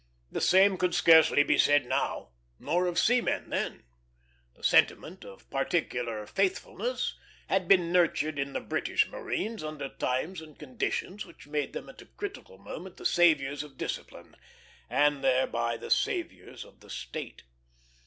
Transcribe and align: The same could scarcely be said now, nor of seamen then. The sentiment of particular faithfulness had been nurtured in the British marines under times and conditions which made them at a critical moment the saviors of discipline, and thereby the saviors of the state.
The 0.31 0.41
same 0.41 0.77
could 0.79 0.95
scarcely 0.95 1.43
be 1.43 1.59
said 1.59 1.85
now, 1.85 2.29
nor 2.57 2.87
of 2.87 2.97
seamen 2.97 3.51
then. 3.51 3.83
The 4.55 4.63
sentiment 4.63 5.23
of 5.23 5.47
particular 5.51 6.25
faithfulness 6.25 7.19
had 7.49 7.67
been 7.67 7.91
nurtured 7.91 8.39
in 8.39 8.53
the 8.53 8.61
British 8.61 9.07
marines 9.07 9.63
under 9.63 9.89
times 9.89 10.41
and 10.41 10.57
conditions 10.57 11.27
which 11.27 11.45
made 11.45 11.73
them 11.73 11.87
at 11.87 12.01
a 12.01 12.07
critical 12.07 12.57
moment 12.57 12.97
the 12.97 13.05
saviors 13.05 13.61
of 13.61 13.77
discipline, 13.77 14.35
and 14.89 15.23
thereby 15.23 15.77
the 15.77 15.91
saviors 15.91 16.65
of 16.65 16.79
the 16.79 16.89
state. 16.89 17.43